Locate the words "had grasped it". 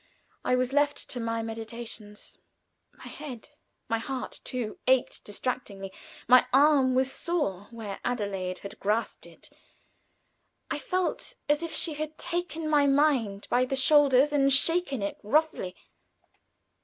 8.65-9.51